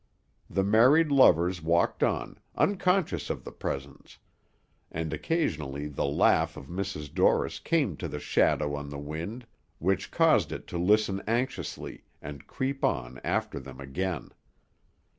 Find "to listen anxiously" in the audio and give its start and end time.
10.69-12.03